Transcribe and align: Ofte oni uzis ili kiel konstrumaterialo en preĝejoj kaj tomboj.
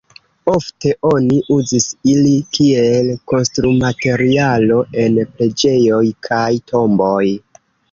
Ofte 0.51 0.93
oni 1.09 1.35
uzis 1.55 1.85
ili 2.13 2.31
kiel 2.59 3.11
konstrumaterialo 3.33 4.81
en 5.05 5.23
preĝejoj 5.37 6.03
kaj 6.31 6.43
tomboj. 6.75 7.25